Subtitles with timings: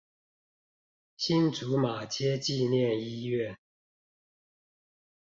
[1.15, 3.55] 新竹馬偕紀念醫院